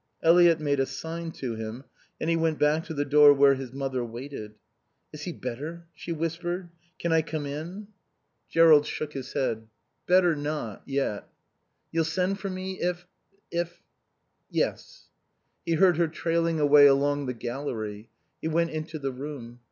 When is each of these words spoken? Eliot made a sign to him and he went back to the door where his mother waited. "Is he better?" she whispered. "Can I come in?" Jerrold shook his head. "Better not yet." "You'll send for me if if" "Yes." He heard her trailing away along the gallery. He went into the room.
Eliot 0.23 0.59
made 0.59 0.79
a 0.79 0.85
sign 0.87 1.31
to 1.33 1.53
him 1.53 1.83
and 2.19 2.27
he 2.27 2.35
went 2.35 2.57
back 2.57 2.83
to 2.85 2.93
the 2.95 3.05
door 3.05 3.31
where 3.35 3.53
his 3.53 3.71
mother 3.71 4.03
waited. 4.03 4.55
"Is 5.13 5.25
he 5.25 5.31
better?" 5.31 5.85
she 5.93 6.11
whispered. 6.11 6.69
"Can 6.97 7.11
I 7.13 7.21
come 7.21 7.45
in?" 7.45 7.85
Jerrold 8.49 8.87
shook 8.87 9.13
his 9.13 9.33
head. 9.33 9.67
"Better 10.07 10.35
not 10.35 10.81
yet." 10.87 11.29
"You'll 11.91 12.03
send 12.05 12.39
for 12.39 12.49
me 12.49 12.79
if 12.79 13.05
if" 13.51 13.83
"Yes." 14.63 15.07
He 15.67 15.73
heard 15.73 15.97
her 15.97 16.07
trailing 16.07 16.59
away 16.59 16.87
along 16.87 17.27
the 17.27 17.35
gallery. 17.35 18.09
He 18.41 18.47
went 18.47 18.71
into 18.71 18.97
the 18.97 19.11
room. 19.11 19.59